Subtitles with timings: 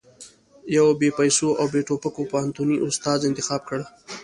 [0.77, 3.79] يو بې پيسو او بې ټوپکو پوهنتوني استاد انتخاب کړ.